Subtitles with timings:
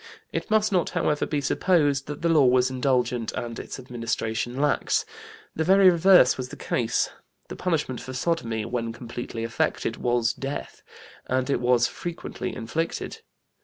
[0.33, 5.05] It must not, however, be supposed that the law was indulgent and its administration lax.
[5.55, 7.11] The very reverse was the case.
[7.49, 10.81] The punishment for sodomy, when completely effected, was death,
[11.27, 13.19] and it was frequently inflicted.